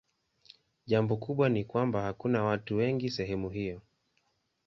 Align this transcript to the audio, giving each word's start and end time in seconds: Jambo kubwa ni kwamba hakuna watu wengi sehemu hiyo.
Jambo 0.85 1.17
kubwa 1.17 1.49
ni 1.49 1.65
kwamba 1.65 2.01
hakuna 2.01 2.43
watu 2.43 2.77
wengi 2.77 3.09
sehemu 3.09 3.49
hiyo. 3.49 3.81